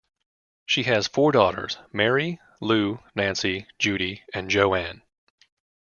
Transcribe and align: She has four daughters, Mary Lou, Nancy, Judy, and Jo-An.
She 0.65 0.81
has 0.85 1.07
four 1.07 1.31
daughters, 1.31 1.77
Mary 1.93 2.39
Lou, 2.59 3.03
Nancy, 3.13 3.67
Judy, 3.77 4.23
and 4.33 4.49
Jo-An. 4.49 5.03